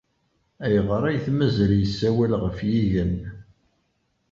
Ayɣer 0.65 1.03
ay 1.05 1.17
t-mazal 1.25 1.71
yessawal 1.81 2.31
ɣef 2.43 2.57
yigen? 2.69 3.15